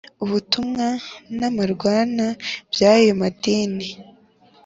[0.23, 0.87] ubutumwa
[1.39, 2.25] n'amarwara
[2.71, 3.87] by'ayo madini